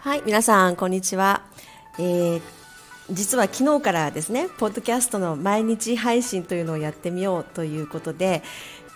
[0.00, 1.42] はい、皆さんこんにちは。
[2.00, 2.42] えー、
[3.12, 8.42] 実は昨日からですね、ポッドキャストの毎日配信というのをやってみようということで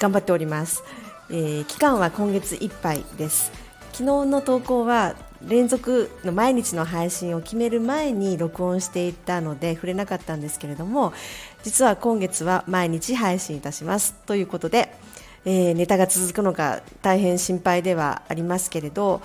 [0.01, 0.83] 頑張っております。
[1.31, 3.53] えー、期間は今月いっぱいです。
[3.93, 11.13] 昨日の投稿は連続の毎日の配信を決める前に録音していたので触れなかったんですけれども
[11.63, 14.15] 実は今月は毎日配信いたします。
[14.27, 14.95] ということで、
[15.45, 19.23] えー、ネタが続くのが大変心配ではありますけれど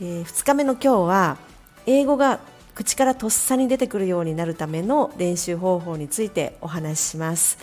[0.00, 1.38] えー、2日目の今日は
[1.86, 2.40] 英語が
[2.74, 7.58] 口からとっさに出てくるようになるための練習方法についてお話しします、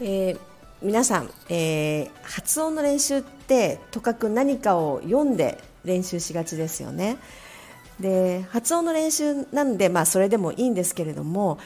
[0.00, 0.38] えー、
[0.82, 7.18] 皆さん、えー、発音の練習ってとかく何かを読んで練習しがちですよね
[8.00, 11.58] で発音の練習なんで、まあ、それでもいいんですけれども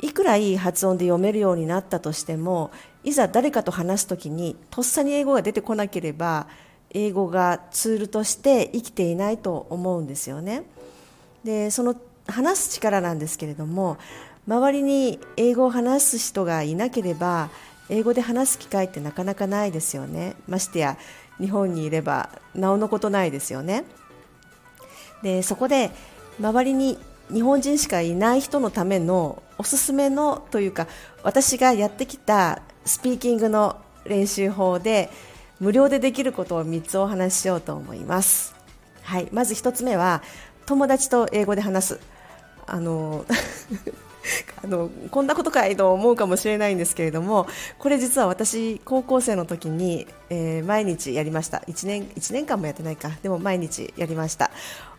[0.00, 2.70] いくらいい発音で読めるようになったとしても
[3.04, 6.46] いざ誰かと話す時にとっさに英語が出てこなければ
[6.90, 10.62] 英語がツールとして生きていないと思うんですよね。
[11.42, 11.96] でその
[12.26, 13.98] 話す力なんですけれども
[14.46, 17.50] 周りに英語を話す人がいなければ
[17.90, 20.96] 英語で話す機会ってなかなかないですよねましてや
[21.40, 23.84] 日本にいればなおのことないですよね
[25.22, 25.90] でそこで
[26.38, 26.98] 周りに
[27.32, 30.86] 日本人しかいない人のためのおすすめのというか
[31.22, 35.10] 私がやってきたスピーキングの練習法で
[35.60, 38.54] 無料でできることを3つお話ししようと思います。
[39.02, 40.22] はい、まず1つ目は
[40.66, 42.00] 友達と英語で話す。
[42.66, 43.24] あの
[44.62, 47.46] あのこんなことかいと思うかもしれないんですけれども
[47.78, 51.58] これ実は私高校生の時に、えー、毎日やりました。
[51.66, 53.10] 1年 ,1 年間もやってないか。
[53.22, 54.50] でも毎日やりました。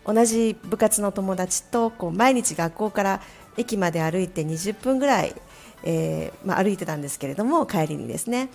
[0.05, 3.21] 同じ部活の友達とこう毎日学校から
[3.57, 5.35] 駅まで歩いて20分ぐらい、
[5.83, 8.49] えー、まあ、歩いてたんですけれども帰りにですね。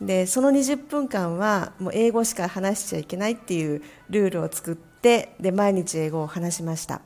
[0.00, 7.00] でその20分間はもう英語しか話しちゃいけないっていうルールを作ってで毎日英語を話しました、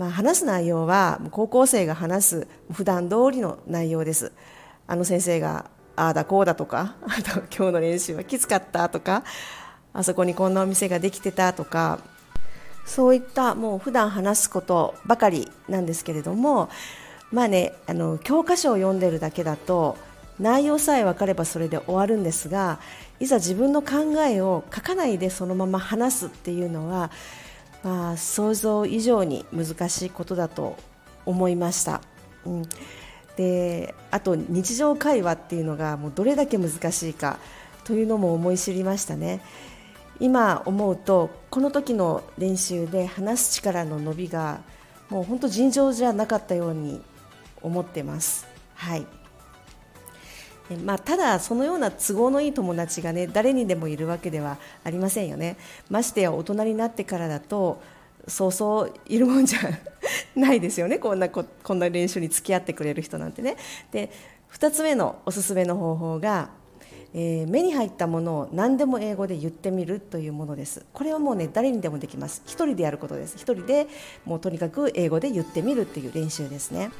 [0.00, 4.32] まあ、話す内容は高校生が話す普段通りの内容です。
[4.86, 9.24] あの先生がああだこうだとか あと今日の練習はきつかったとか
[9.92, 11.98] あそこにこんなお店ができてたとか
[12.86, 16.70] そういったもう普段話すことばかりなんですけれども
[17.30, 19.98] まあねあの教科書を読んでるだけだと
[20.38, 22.80] 内容さえ分かればそれで終わるんですが
[23.18, 27.10] いざ自分の考えを書かないでそのまま話すっていうのは、
[27.82, 30.76] まあ、想像以上に難しいことだと
[31.24, 32.02] 思いました。
[32.44, 32.62] うん、
[33.36, 37.38] であと日常会話っていうのがもうどれだけ難しいか
[37.84, 39.40] というのも思い知りましたね。
[40.18, 44.60] 今思うとこの時の練習で話す力の伸びが
[45.08, 47.00] もう本当尋常じゃなかったように
[47.62, 48.46] 思ってます。
[48.74, 49.19] はい
[50.76, 55.56] まあ、ただ、そのような都合のいい友達が、ね、誰にでもいるわけではありませんよね。
[55.88, 57.80] ましてや大人になってからだと
[58.28, 59.60] そうそういるもんじゃ
[60.34, 61.44] ないですよね こんなこ
[61.74, 63.56] んな練習に付き合ってくれる人なんてね。
[63.92, 64.10] で
[64.52, 66.50] 2つ目のおすすめの方法が、
[67.14, 73.86] えー、目に入ったものを何でも英語で言ってみるというものですこれはもうね誰にでもできます1人でやることです1人で
[74.24, 76.90] もうとにかく英語で言ってみるっていう練習ですね。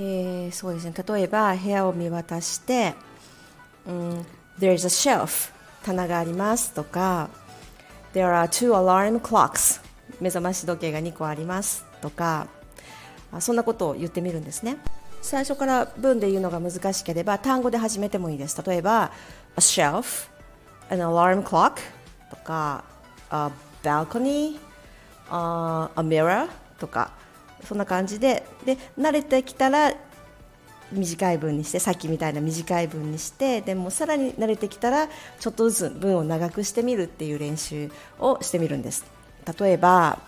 [0.00, 0.94] えー、そうですね。
[0.96, 2.94] 例えば部屋を見渡して
[3.84, 4.26] 「うん、
[4.60, 5.50] There is a shelf」
[5.84, 7.30] 棚がありますとか
[8.14, 9.80] 「There are two alarm clocks」
[10.20, 12.46] 目覚まし時計が2個ありますとか
[13.40, 14.78] そんなことを言ってみるんですね。
[15.20, 18.62] 最初から文で言うのが難しければ単語で始めてもいいです。
[18.64, 19.10] 例えば
[19.58, 20.28] 「a shelf」
[20.90, 21.72] 「an alarm clock」
[22.30, 22.84] とか
[23.30, 23.50] 「a
[23.82, 24.60] balcony」
[25.28, 26.48] 「a mirror」
[26.78, 27.10] とか。
[27.64, 28.44] そんな感じで。
[28.64, 29.94] で慣れてきたら
[30.92, 35.08] 短い文にしてさっきみたいな短い文にしてでもさらに慣れてきたら
[35.38, 39.04] ちょっとずつ文を長くしてみるっていう練習をしてみるんです。
[39.60, 40.18] 例えば、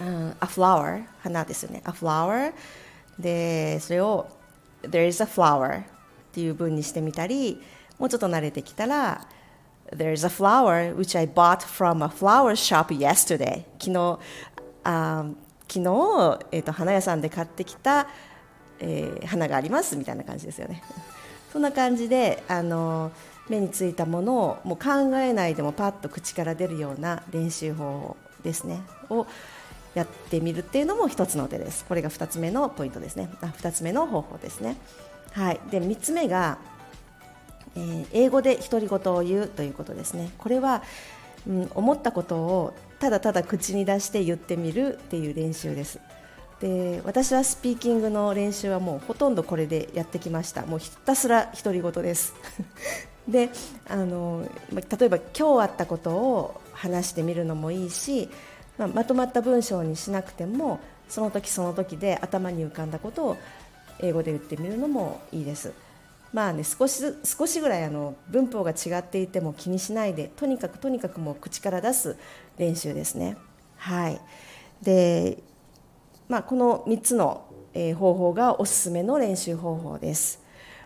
[0.00, 1.82] うん、a flower 花ですよね。
[1.86, 2.52] A flower
[3.18, 4.28] でそれを
[4.82, 5.84] there is a flower っ
[6.32, 7.60] ていう文にしてみたり
[7.98, 9.26] もうちょっと慣れてきたら
[9.92, 14.18] there is a flower which I bought from a flower shop yesterday 昨日
[14.84, 15.24] あ
[15.68, 18.08] 昨日、えーと、花屋さんで買ってきた、
[18.80, 20.82] えー、花がありますみたいな感じですよね。
[21.52, 23.10] そんな感じであの
[23.48, 29.26] 目についたものをもう考えないでもパッと口から出るような練習法ですねを
[29.94, 31.84] やってみるっていうのも一つの手です。
[31.84, 33.30] これが2つ目のポイントですね。
[33.40, 34.76] あ2つ目の方法ですね。
[35.32, 36.58] はい、で3つ目が、
[37.74, 40.30] えー、英語で独り言を言うということですね。
[40.38, 40.82] これは、
[41.46, 46.00] うん、思ったことをただただ口に出して言ってみるっていう練習です。
[46.60, 50.66] で私はスピーキングの練習はもうほとんどこれでやってきました。
[50.66, 52.34] もうひたすら独り言です。
[53.28, 53.50] で
[53.88, 58.28] あの例えば今日あったことを話してみるのもいいし、
[58.78, 63.36] まあ、まとまった文章にしなくてもその時その時で頭に浮かんだことを
[64.00, 65.72] 英語で言ってみるのもいいです。
[66.32, 72.16] まあね、少し少しぐらいあの文法が違っていても気にしないでとにかくとにかくもう口から出す
[72.58, 73.36] 練習ですね。
[73.76, 74.20] はい
[74.82, 75.38] で
[76.28, 80.42] まあ、この3つの、え、方法がおすすめの練習方法です。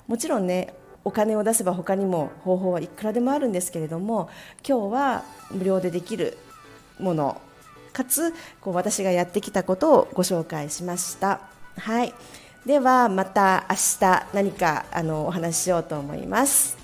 [0.06, 0.75] もちろんね
[1.05, 4.31] お金を出せば他にも方法はいくらでもあるんですけれども
[4.67, 6.39] 今日は無料でできる
[7.00, 7.41] もの
[7.93, 11.41] かつこう私がやってきたことをご紹介しました。
[11.77, 12.15] はい
[12.67, 16.76] ではまた明日何かあのお話ししようと思います。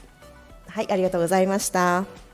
[0.69, 2.28] はい、ありがとうございました。